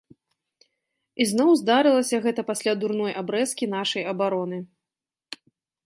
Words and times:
І 1.21 1.27
зноў 1.33 1.51
здарылася 1.59 2.17
гэта 2.25 2.41
пасля 2.49 2.73
дурной 2.85 3.13
абрэзкі 3.23 3.65
нашай 3.79 4.03
абароны. 4.15 4.57